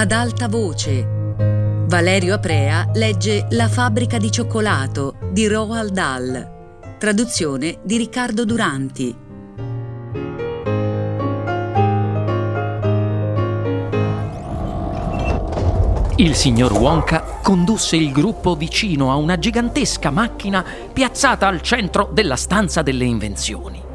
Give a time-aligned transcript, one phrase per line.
[0.00, 1.06] ad alta voce.
[1.86, 6.96] Valerio Aprea legge La fabbrica di cioccolato di Roald Dahl.
[6.98, 9.14] Traduzione di Riccardo Duranti.
[16.16, 22.36] Il signor Wonka condusse il gruppo vicino a una gigantesca macchina piazzata al centro della
[22.36, 23.88] stanza delle invenzioni.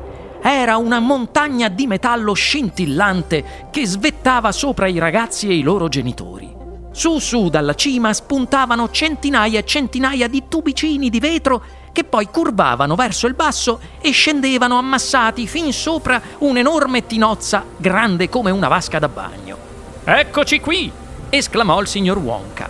[0.48, 6.56] Era una montagna di metallo scintillante che svettava sopra i ragazzi e i loro genitori.
[6.92, 12.94] Su su dalla cima spuntavano centinaia e centinaia di tubicini di vetro che poi curvavano
[12.94, 19.08] verso il basso e scendevano ammassati fin sopra un'enorme tinozza grande come una vasca da
[19.08, 19.58] bagno.
[20.04, 20.92] Eccoci qui!
[21.32, 22.70] esclamò il signor Wonka.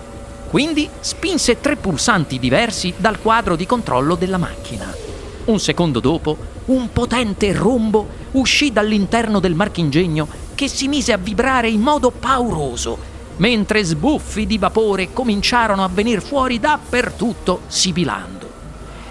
[0.50, 4.96] Quindi spinse tre pulsanti diversi dal quadro di controllo della macchina.
[5.46, 11.70] Un secondo dopo, un potente rombo uscì dall'interno del marchingegno che si mise a vibrare
[11.70, 12.98] in modo pauroso,
[13.38, 18.50] mentre sbuffi di vapore cominciarono a venir fuori dappertutto, sibilando.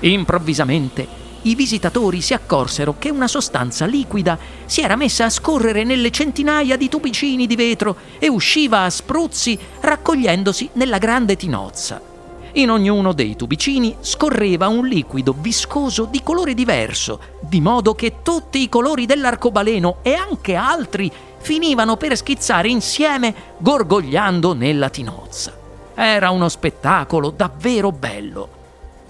[0.00, 6.10] Improvvisamente i visitatori si accorsero che una sostanza liquida si era messa a scorrere nelle
[6.10, 12.13] centinaia di tubicini di vetro e usciva a spruzzi raccogliendosi nella grande tinozza.
[12.56, 18.62] In ognuno dei tubicini scorreva un liquido viscoso di colore diverso, di modo che tutti
[18.62, 25.52] i colori dell'arcobaleno e anche altri finivano per schizzare insieme gorgogliando nella tinozza.
[25.96, 28.48] Era uno spettacolo davvero bello.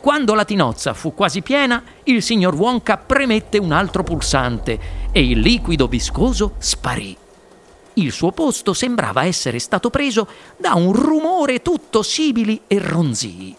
[0.01, 4.81] Quando la tinozza fu quasi piena, il signor Wonka premette un altro pulsante
[5.13, 7.24] e il liquido viscoso sparì.
[7.95, 13.57] Il suo posto sembrava essere stato preso da un rumore tutto sibili e ronzii.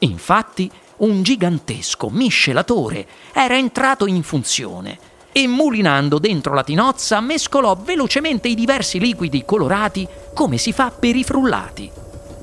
[0.00, 4.98] Infatti, un gigantesco miscelatore era entrato in funzione
[5.30, 11.14] e mulinando dentro la tinozza mescolò velocemente i diversi liquidi colorati come si fa per
[11.14, 11.90] i frullati.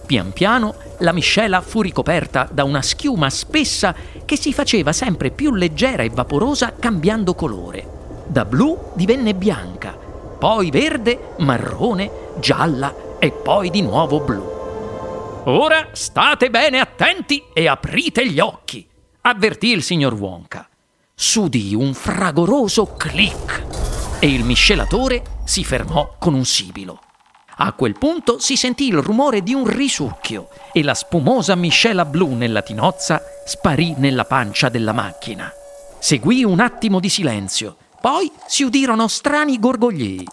[0.06, 5.54] Pian piano la miscela fu ricoperta da una schiuma spessa che si faceva sempre più
[5.54, 8.24] leggera e vaporosa cambiando colore.
[8.28, 9.98] Da blu divenne bianca,
[10.44, 14.44] poi verde, marrone, gialla e poi di nuovo blu.
[15.46, 18.86] Ora state bene attenti e aprite gli occhi,
[19.22, 20.68] avvertì il signor Wonka.
[21.16, 23.64] S'udì un fragoroso clic
[24.20, 27.00] e il miscelatore si fermò con un sibilo.
[27.60, 32.34] A quel punto si sentì il rumore di un risucchio e la spumosa miscela blu
[32.34, 35.50] nella tinozza sparì nella pancia della macchina.
[36.00, 40.28] Seguì un attimo di silenzio, poi si udirono strani gorgoglii.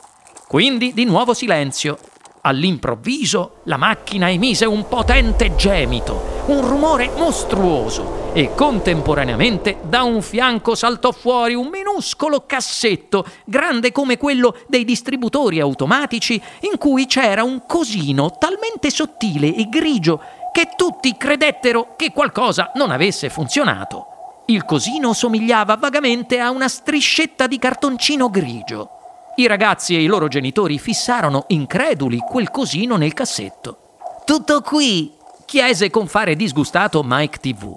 [0.49, 2.01] Quindi di nuovo silenzio.
[2.41, 10.75] All'improvviso la macchina emise un potente gemito, un rumore mostruoso e contemporaneamente da un fianco
[10.75, 17.67] saltò fuori un minuscolo cassetto, grande come quello dei distributori automatici, in cui c'era un
[17.69, 20.21] cosino talmente sottile e grigio
[20.53, 24.10] che tutti credettero che qualcosa non avesse funzionato.
[24.51, 28.91] Il cosino somigliava vagamente a una striscetta di cartoncino grigio.
[29.37, 33.99] I ragazzi e i loro genitori fissarono increduli quel cosino nel cassetto.
[34.25, 35.15] Tutto qui?
[35.45, 37.73] chiese con fare disgustato Mike TV.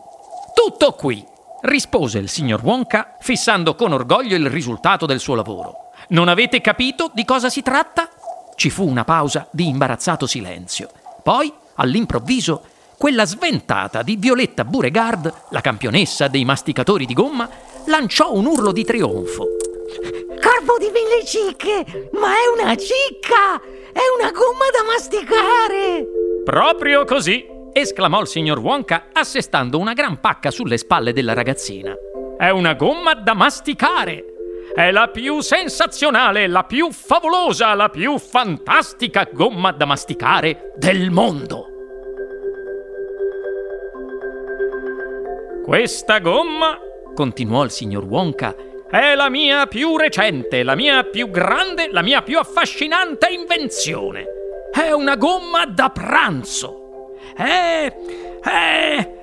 [0.56, 1.23] Tutto qui,
[1.61, 5.91] rispose il signor Wonka, fissando con orgoglio il risultato del suo lavoro.
[6.07, 8.09] Non avete capito di cosa si tratta?
[8.55, 10.90] Ci fu una pausa di imbarazzato silenzio.
[11.22, 12.63] Poi, all'improvviso,
[12.98, 17.50] quella sventata di Violetta Beauregard, la campionessa dei masticatori di gomma,
[17.86, 19.48] lanciò un urlo di trionfo.
[20.42, 22.09] Corpo di mille cicche!
[22.14, 23.62] Ma è una cicca!
[23.92, 26.06] È una gomma da masticare!
[26.44, 27.46] Proprio così!
[27.74, 31.94] esclamò il signor Wonka assestando una gran pacca sulle spalle della ragazzina.
[32.38, 34.26] È una gomma da masticare!
[34.74, 41.72] È la più sensazionale, la più favolosa, la più fantastica gomma da masticare del mondo!
[45.63, 46.78] Questa gomma,
[47.16, 48.53] continuò il signor Wonka,
[48.90, 54.26] è la mia più recente, la mia più grande, la mia più affascinante invenzione.
[54.72, 57.16] È una gomma da pranzo.
[57.38, 57.85] Eh,
[58.43, 59.14] eh,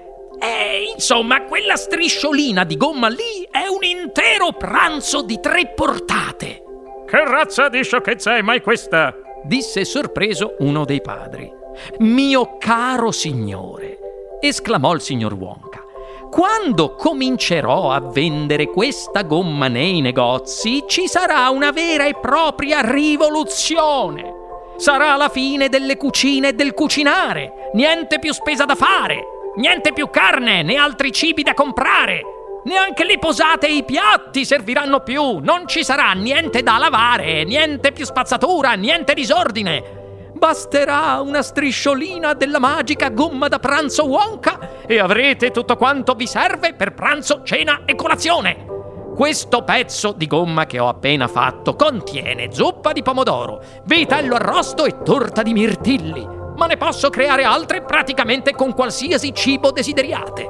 [0.41, 6.63] eh, insomma, quella strisciolina di gomma lì è un intero pranzo di tre portate.
[7.07, 9.15] Che razza di sciocchezza è mai questa?
[9.43, 11.51] disse sorpreso uno dei padri.
[11.99, 13.99] Mio caro signore,
[14.41, 15.83] esclamò il signor Wonka,
[16.31, 24.39] quando comincerò a vendere questa gomma nei negozi ci sarà una vera e propria rivoluzione.
[24.77, 27.71] Sarà la fine delle cucine e del cucinare.
[27.75, 29.25] Niente più spesa da fare.
[29.57, 32.23] Niente più carne né altri cibi da comprare.
[32.63, 35.39] Neanche le posate e i piatti serviranno più.
[35.39, 40.00] Non ci sarà niente da lavare, niente più spazzatura, niente disordine.
[40.41, 46.73] Basterà una strisciolina della magica gomma da pranzo Wonka e avrete tutto quanto vi serve
[46.73, 48.65] per pranzo, cena e colazione.
[49.15, 55.03] Questo pezzo di gomma che ho appena fatto contiene zuppa di pomodoro, vitello arrosto e
[55.03, 56.27] torta di mirtilli,
[56.57, 60.49] ma ne posso creare altre praticamente con qualsiasi cibo desideriate.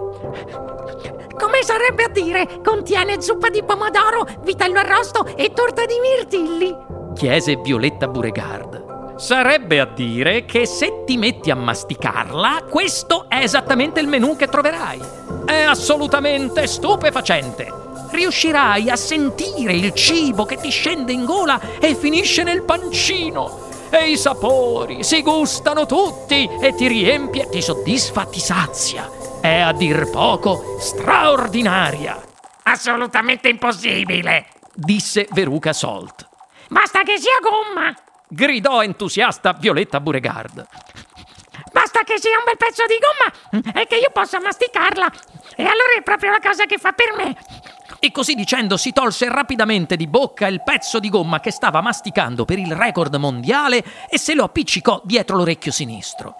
[1.36, 2.60] Come sarebbe a dire?
[2.62, 6.76] Contiene zuppa di pomodoro, vitello arrosto e torta di mirtilli.
[7.14, 8.89] chiese Violetta Beauregard.
[9.20, 14.48] Sarebbe a dire che se ti metti a masticarla, questo è esattamente il menù che
[14.48, 14.98] troverai.
[15.44, 17.70] È assolutamente stupefacente.
[18.10, 23.68] Riuscirai a sentire il cibo che ti scende in gola e finisce nel pancino.
[23.90, 29.06] E i sapori si gustano tutti e ti riempie, ti soddisfa, ti sazia.
[29.42, 32.18] È a dir poco straordinaria,
[32.62, 34.46] Assolutamente impossibile.
[34.72, 36.26] disse Veruca Salt.
[36.68, 37.94] Basta che sia gomma.
[38.32, 40.64] Gridò entusiasta Violetta Beauregard.
[41.72, 45.10] Basta che sia un bel pezzo di gomma e che io possa masticarla.
[45.56, 47.36] E allora è proprio la cosa che fa per me.
[47.98, 52.44] E così dicendo si tolse rapidamente di bocca il pezzo di gomma che stava masticando
[52.44, 56.36] per il record mondiale e se lo appiccicò dietro l'orecchio sinistro.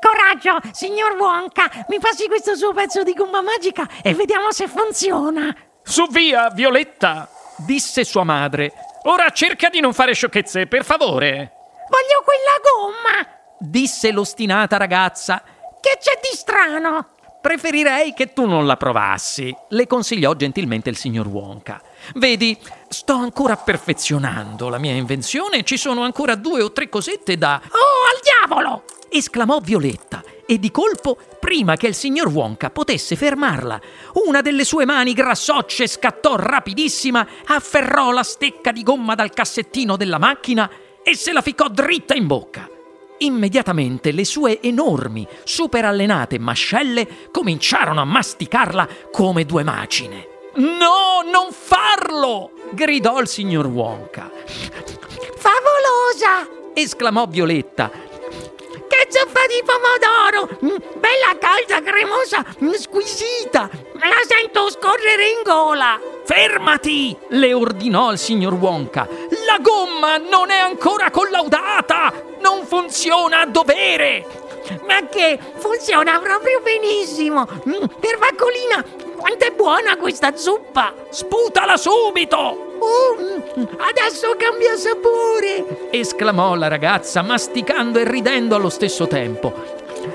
[0.00, 5.54] Coraggio, signor Wonka, mi passi questo suo pezzo di gomma magica e vediamo se funziona.
[5.84, 7.28] Su via, Violetta!
[7.58, 8.72] disse sua madre.
[9.08, 11.52] Ora cerca di non fare sciocchezze, per favore!
[11.88, 13.26] Voglio quella gomma.
[13.58, 15.42] disse l'ostinata ragazza.
[15.80, 17.10] Che c'è di strano?
[17.40, 21.80] Preferirei che tu non la provassi, le consigliò gentilmente il signor Wonka.
[22.14, 22.56] Vedi,
[22.88, 27.60] sto ancora perfezionando la mia invenzione e ci sono ancora due o tre cosette da...
[27.62, 28.84] Oh, al diavolo!
[29.08, 33.80] esclamò Violetta e di colpo, prima che il signor Wonka potesse fermarla,
[34.26, 40.18] una delle sue mani grassocce scattò rapidissima, afferrò la stecca di gomma dal cassettino della
[40.18, 40.70] macchina
[41.02, 42.68] e se la ficcò dritta in bocca.
[43.18, 50.34] Immediatamente le sue enormi, super allenate mascelle cominciarono a masticarla come due macine.
[50.56, 52.50] No, non farlo!
[52.70, 54.30] gridò il signor Wonka.
[55.36, 56.48] Favolosa!
[56.72, 60.58] Esclamò Violetta Che zuppa di pomodoro!
[60.64, 63.68] Mm, Bella calda, cremosa, mm, squisita!
[63.94, 66.00] La sento scorrere in gola!
[66.24, 67.14] Fermati!
[67.28, 69.06] le ordinò il signor Wonka.
[69.46, 72.12] La gomma non è ancora collaudata!
[72.40, 74.45] Non funziona a dovere!
[74.86, 77.46] Ma che funziona proprio benissimo!
[77.68, 78.84] Mm, Per Vaccolina,
[79.16, 80.92] quanto è buona questa zuppa!
[81.10, 82.36] Sputala subito!
[82.78, 85.88] Oh, mm, adesso cambia sapore!
[85.90, 89.52] esclamò la ragazza, masticando e ridendo allo stesso tempo.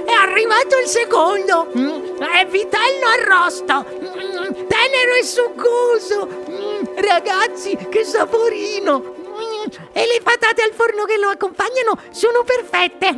[0.06, 1.68] È arrivato il secondo!
[1.76, 3.86] Mm, È vitello arrosto!
[4.00, 6.28] Mm, Tenero e succoso!
[6.50, 9.00] Mm, Ragazzi, che saporino!
[9.00, 13.16] Mm, E le patate al forno che lo accompagnano sono perfette!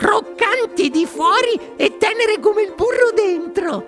[0.00, 3.84] Croccanti di fuori e tenere come il burro dentro!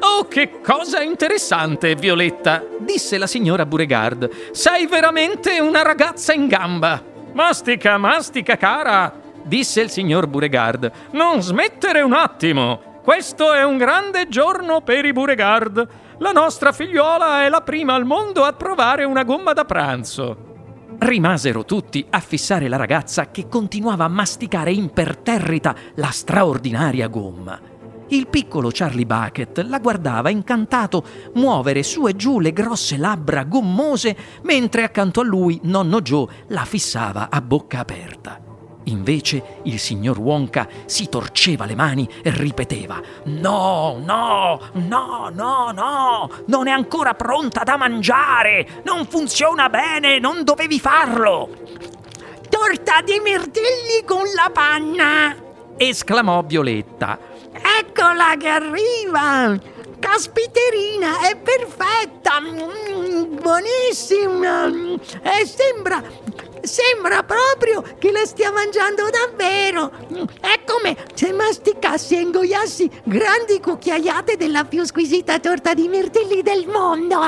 [0.00, 4.30] Oh, che cosa interessante, Violetta, disse la signora Beauregard.
[4.52, 7.04] Sei veramente una ragazza in gamba.
[7.34, 9.12] Mastica, mastica, cara,
[9.42, 10.90] disse il signor Beauregard.
[11.10, 13.00] Non smettere un attimo.
[13.02, 15.86] Questo è un grande giorno per i Beauregard.
[16.16, 20.49] La nostra figliuola è la prima al mondo a provare una gomma da pranzo.
[21.02, 27.58] Rimasero tutti a fissare la ragazza che continuava a masticare imperterrita la straordinaria gomma.
[28.08, 31.02] Il piccolo Charlie Bucket la guardava incantato
[31.36, 36.66] muovere su e giù le grosse labbra gommose mentre accanto a lui nonno Joe la
[36.66, 38.49] fissava a bocca aperta.
[38.84, 46.30] Invece il signor Wonka si torceva le mani e ripeteva: No, no, no, no, no,
[46.46, 51.48] non è ancora pronta da mangiare, non funziona bene, non dovevi farlo.
[52.48, 55.48] Torta di mirtilli con la panna!
[55.76, 57.18] esclamò Violetta.
[57.52, 59.58] Eccola che arriva!
[59.98, 62.40] Caspiterina, è perfetta!
[62.40, 64.66] Mm, buonissima!
[65.22, 66.02] E sembra,
[66.70, 69.90] sembra proprio che la stia mangiando davvero!
[70.40, 76.68] È come se masticassi e ingoiassi grandi cucchiaiate della più squisita torta di mirtilli del
[76.68, 77.18] mondo!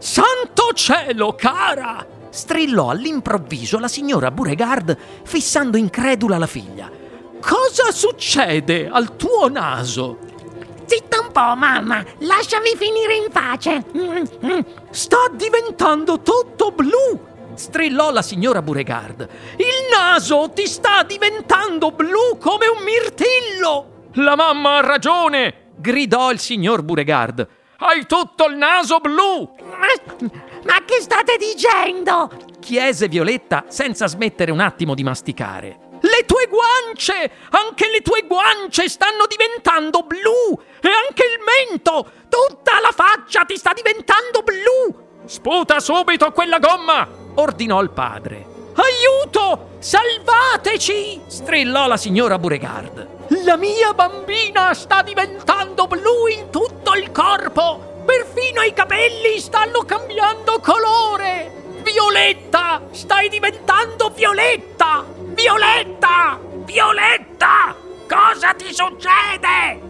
[0.00, 2.04] Santo cielo, cara!
[2.30, 6.90] strillò all'improvviso la signora Beauregard fissando incredula la figlia.
[7.40, 10.18] Cosa succede al tuo naso?
[10.86, 12.04] Zitta un po', mamma!
[12.18, 13.84] Lasciami finire in pace!
[14.90, 17.28] Sta diventando tutto blu!
[17.60, 19.28] Strillò la signora Beauregard.
[19.56, 24.08] Il naso ti sta diventando blu come un mirtillo!
[24.14, 25.72] La mamma ha ragione!
[25.76, 27.46] gridò il signor Beauregard.
[27.78, 29.54] Hai tutto il naso blu!
[29.60, 30.30] Ma,
[30.64, 32.30] ma che state dicendo?
[32.60, 35.88] chiese Violetta senza smettere un attimo di masticare.
[36.00, 37.30] Le tue guance!
[37.50, 40.58] Anche le tue guance stanno diventando blu!
[40.80, 42.10] E anche il mento!
[42.28, 44.09] Tutta la faccia ti sta diventando blu!
[45.40, 47.08] Sputa subito quella gomma!
[47.36, 48.44] ordinò il padre.
[48.74, 49.70] Aiuto!
[49.78, 51.22] Salvateci!
[51.28, 53.06] strillò la signora Buregard.
[53.46, 58.02] La mia bambina sta diventando blu in tutto il corpo!
[58.04, 61.50] Perfino i capelli stanno cambiando colore!
[61.84, 62.82] Violetta!
[62.90, 65.06] Stai diventando violetta!
[65.16, 66.38] Violetta!
[66.66, 67.74] Violetta!
[68.06, 69.89] Cosa ti succede?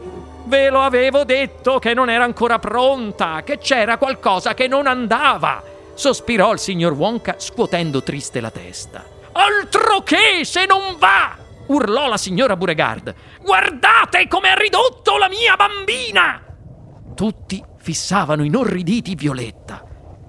[0.50, 5.62] Ve lo avevo detto che non era ancora pronta, che c'era qualcosa che non andava.
[5.94, 9.04] Sospirò il signor Wonka scuotendo triste la testa.
[9.30, 11.36] Altro che se non va!
[11.68, 13.14] urlò la signora Buregard.
[13.40, 16.42] Guardate come ha ridotto la mia bambina!
[17.14, 19.84] Tutti fissavano inorriditi Violetta.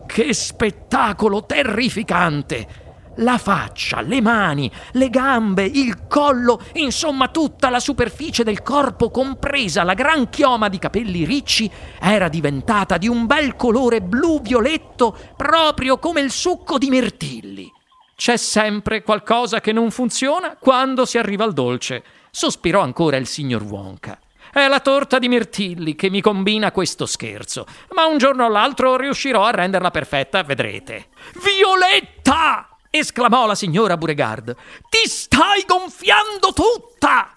[0.06, 2.91] Che spettacolo terrificante!
[3.16, 9.84] La faccia, le mani, le gambe, il collo, insomma tutta la superficie del corpo, compresa
[9.84, 16.22] la gran chioma di capelli ricci, era diventata di un bel colore blu-violetto, proprio come
[16.22, 17.70] il succo di mirtilli.
[18.16, 23.64] C'è sempre qualcosa che non funziona quando si arriva al dolce, sospirò ancora il signor
[23.64, 24.18] Wonka.
[24.54, 28.96] È la torta di mirtilli che mi combina questo scherzo, ma un giorno o l'altro
[28.96, 31.08] riuscirò a renderla perfetta, vedrete.
[31.44, 32.71] Violetta!
[32.92, 34.56] Esclamò la signora Buregard.
[34.90, 37.34] Ti stai gonfiando tutta!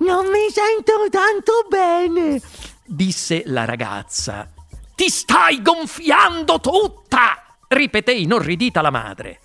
[0.00, 2.40] Non mi sento tanto bene,
[2.84, 4.48] disse la ragazza.
[4.94, 7.56] Ti stai gonfiando tutta!
[7.66, 9.40] ripeté inorridita la madre.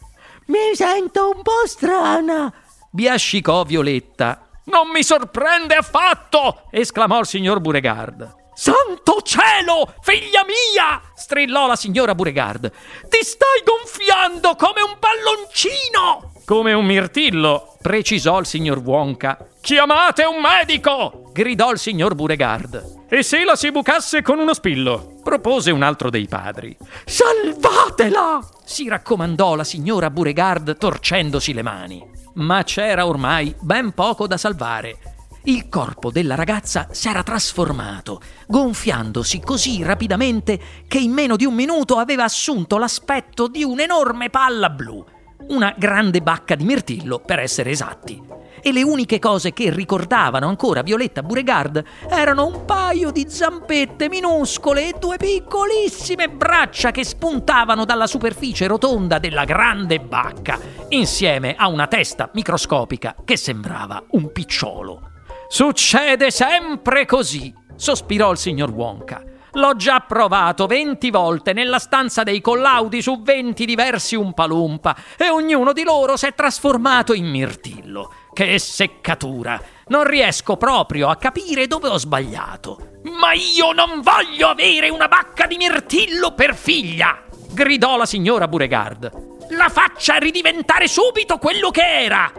[0.46, 2.53] Mi sento un po' strana,
[2.92, 4.50] biascicò Violetta.
[4.65, 6.68] Non mi sorprende affatto!
[6.70, 8.42] esclamò il signor Buregard.
[8.55, 11.01] Santo cielo, figlia mia!
[11.15, 12.72] strillò la signora Buregard.
[13.10, 16.33] Ti stai gonfiando come un palloncino!
[16.45, 19.48] Come un mirtillo, precisò il signor Wonka.
[19.60, 21.29] Chiamate un medico!
[21.31, 23.05] gridò il signor Buregard.
[23.10, 25.19] E se la si bucasse con uno spillo?
[25.24, 26.77] propose un altro dei padri.
[27.05, 28.39] Salvatela!
[28.65, 32.05] si raccomandò la signora Buregard torcendosi le mani.
[32.36, 35.13] Ma c'era ormai ben poco da salvare
[35.46, 41.98] il corpo della ragazza s'era trasformato, gonfiandosi così rapidamente che in meno di un minuto
[41.98, 45.04] aveva assunto l'aspetto di un'enorme palla blu,
[45.50, 48.22] una grande bacca di mirtillo per essere esatti.
[48.66, 54.88] E le uniche cose che ricordavano ancora Violetta Buregard erano un paio di zampette minuscole
[54.88, 60.58] e due piccolissime braccia che spuntavano dalla superficie rotonda della grande bacca,
[60.90, 65.12] insieme a una testa microscopica che sembrava un picciolo.
[65.53, 69.22] Succede sempre così, sospirò il signor Wonka.
[69.51, 75.72] L'ho già provato venti volte nella stanza dei collaudi su venti diversi Umpalumpa e ognuno
[75.72, 78.12] di loro si è trasformato in mirtillo.
[78.33, 79.62] Che seccatura!
[79.89, 83.01] Non riesco proprio a capire dove ho sbagliato.
[83.03, 87.25] Ma io non voglio avere una bacca di mirtillo per figlia!
[87.51, 89.48] gridò la signora Buregard.
[89.51, 92.31] La faccia ridiventare subito quello che era!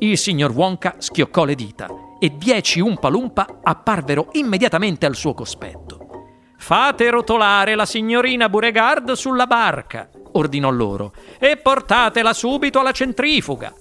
[0.00, 6.52] Il signor Wonka schioccò le dita e dieci Umpalumpa apparvero immediatamente al suo cospetto.
[6.56, 13.74] Fate rotolare la signorina Buregard sulla barca, ordinò loro, e portatela subito alla centrifuga.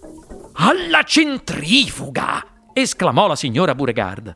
[0.53, 2.43] Alla centrifuga!
[2.73, 4.35] esclamò la signora Buregard.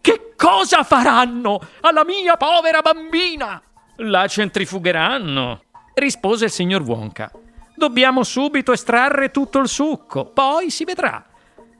[0.00, 3.60] Che cosa faranno alla mia povera bambina?
[3.96, 5.60] La centrifugheranno,
[5.92, 7.30] rispose il signor Wonka.
[7.76, 11.26] Dobbiamo subito estrarre tutto il succo, poi si vedrà.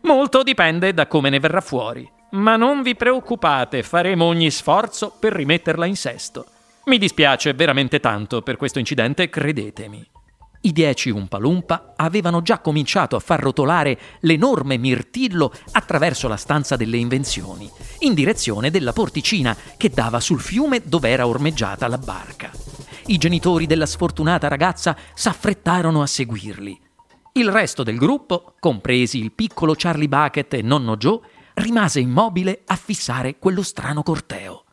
[0.02, 2.10] Molto dipende da come ne verrà fuori.
[2.32, 6.46] Ma non vi preoccupate, faremo ogni sforzo per rimetterla in sesto.
[6.84, 10.04] Mi dispiace veramente tanto per questo incidente, credetemi.
[10.64, 16.96] I dieci Umpalumpa avevano già cominciato a far rotolare l'enorme mirtillo attraverso la stanza delle
[16.96, 22.50] invenzioni, in direzione della porticina che dava sul fiume dove era ormeggiata la barca.
[23.06, 26.80] I genitori della sfortunata ragazza s'affrettarono a seguirli.
[27.34, 31.20] Il resto del gruppo, compresi il piccolo Charlie Bucket e nonno Joe,
[31.54, 34.64] rimase immobile a fissare quello strano corteo.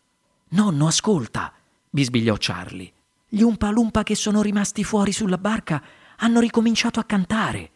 [0.49, 1.53] Nonno, ascolta,
[1.89, 2.91] bisbigliò Charlie.
[3.29, 5.81] Gli Umpalumpa che sono rimasti fuori sulla barca
[6.17, 7.71] hanno ricominciato a cantare.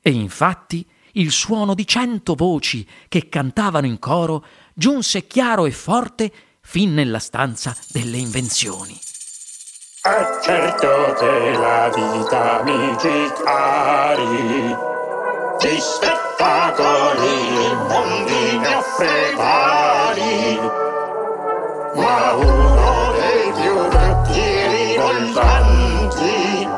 [0.00, 4.44] E infatti il suono di cento voci che cantavano in coro
[4.74, 8.96] giunse chiaro e forte fin nella stanza delle invenzioni.
[10.06, 10.10] È
[10.42, 11.14] certo
[11.62, 12.94] la vita mi
[13.42, 14.76] cari,
[15.58, 20.60] di spettacoli immondi mi offre vari,
[21.94, 26.68] ma uno dei più brutti rivoltanti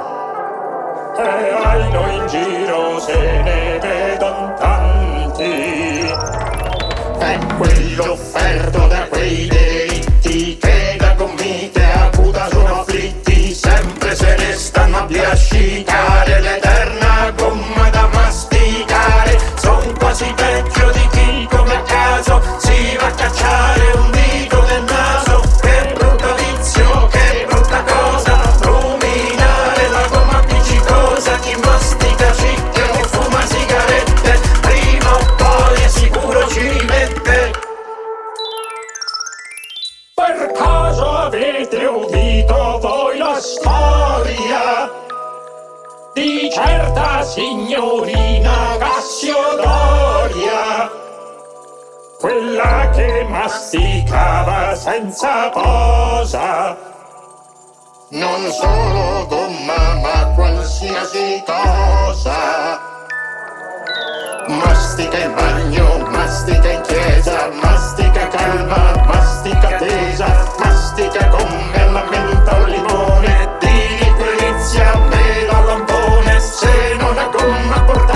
[1.18, 6.14] e ai noi in giro se ne vedon tanti,
[7.18, 9.65] è quello offerto da quei dei
[15.46, 16.15] she got.
[54.96, 56.74] senza posa.
[58.08, 62.80] Non solo gomma ma qualsiasi cosa.
[64.48, 72.64] Mastica in bagno, mastica in chiesa, mastica calma, mastica tesa, mastica come la menta o
[72.64, 78.15] limone, di liquirizia, mela, lampone, se non ha gomma portata.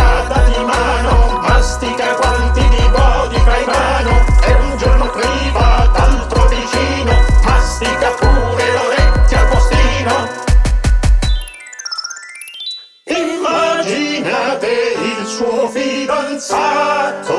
[15.30, 17.38] suo fidanzato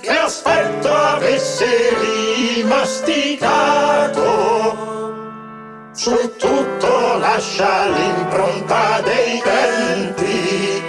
[0.00, 1.66] che aspetto avesse
[2.56, 4.24] rimasticato.
[5.92, 10.82] Su tutto lascia l'impronta dei denti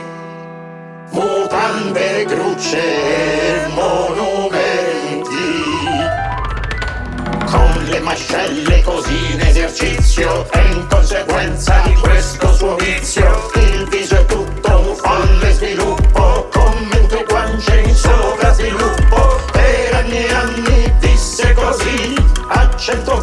[1.11, 5.25] mutande grucce e monumenti.
[7.45, 13.46] Con le mascelle così in esercizio e in conseguenza di questo suo vizio
[18.71, 22.15] lupo per anni e anni disse così
[22.49, 23.16] a cento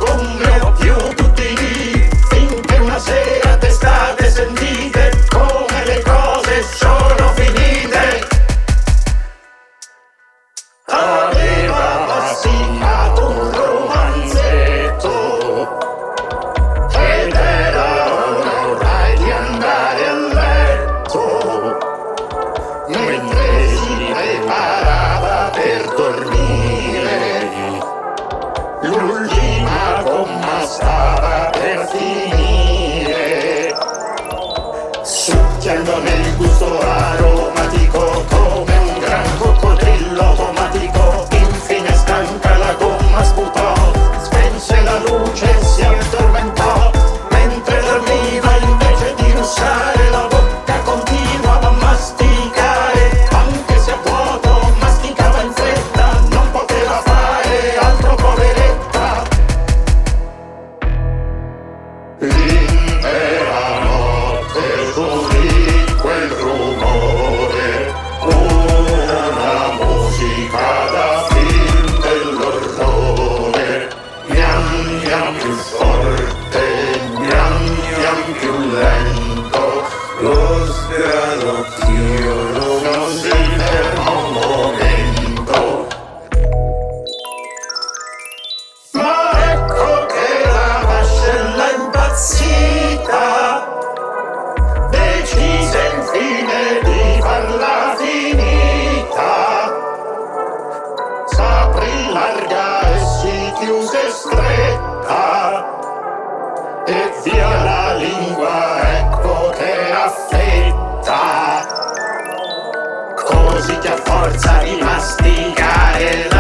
[114.25, 116.34] forza di masticare.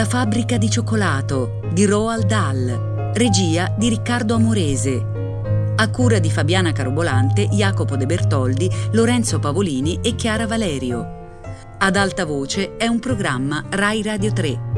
[0.00, 5.74] La fabbrica di cioccolato di Roald Dahl, regia di Riccardo Amorese.
[5.76, 11.36] A cura di Fabiana Carobolante, Jacopo De Bertoldi, Lorenzo Pavolini e Chiara Valerio.
[11.76, 14.69] Ad alta voce è un programma Rai Radio 3.